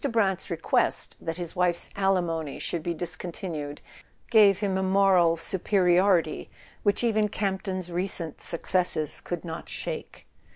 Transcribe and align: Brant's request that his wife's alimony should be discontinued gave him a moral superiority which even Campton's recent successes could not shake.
Brant's 0.11 0.49
request 0.49 1.15
that 1.21 1.37
his 1.37 1.55
wife's 1.55 1.91
alimony 1.95 2.57
should 2.57 2.81
be 2.81 2.95
discontinued 2.95 3.81
gave 4.31 4.57
him 4.59 4.75
a 4.75 4.81
moral 4.81 5.37
superiority 5.37 6.49
which 6.81 7.03
even 7.03 7.29
Campton's 7.29 7.91
recent 7.91 8.41
successes 8.41 9.21
could 9.23 9.45
not 9.45 9.69
shake. 9.69 10.25